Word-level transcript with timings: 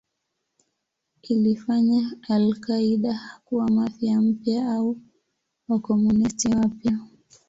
Ilifanya 1.21 2.11
al-Qaeda 2.29 3.39
kuwa 3.45 3.69
Mafia 3.71 4.21
mpya 4.21 4.71
au 4.71 4.97
Wakomunisti 5.69 6.47
wapya. 6.47 6.99